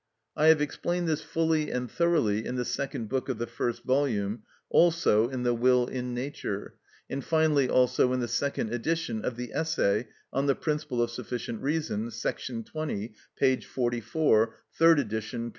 I 0.35 0.47
have 0.47 0.61
explained 0.61 1.07
this 1.07 1.21
fully 1.21 1.69
and 1.69 1.87
thoroughly 1.87 2.43
in 2.43 2.55
the 2.55 2.65
second 2.65 3.07
book 3.07 3.29
of 3.29 3.37
the 3.37 3.45
first 3.45 3.83
volume, 3.83 4.41
also 4.67 5.29
in 5.29 5.43
"The 5.43 5.53
Will 5.53 5.85
in 5.85 6.15
Nature," 6.15 6.73
and 7.07 7.23
finally 7.23 7.69
also 7.69 8.11
in 8.11 8.19
the 8.19 8.27
second 8.27 8.73
edition 8.73 9.23
of 9.23 9.35
the 9.37 9.51
essay 9.53 10.07
on 10.33 10.47
the 10.47 10.55
principle 10.55 11.03
of 11.03 11.11
sufficient 11.11 11.61
reason,§ 11.61 12.07
20, 12.65 13.13
p. 13.35 13.61
44 13.61 14.55
(third 14.73 14.97
edition, 14.99 15.49
p. 15.49 15.49